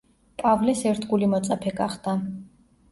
პავლეს 0.43 0.81
ერთგული 0.93 1.31
მოწაფე 1.37 1.77
გახდა. 1.85 2.21